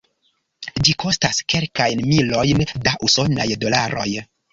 Ĝi 0.85 0.93
kostas 1.03 1.41
kelkajn 1.53 2.01
milojn 2.13 2.63
da 2.87 2.95
usonaj 3.09 3.47
dolaroj. 3.65 4.09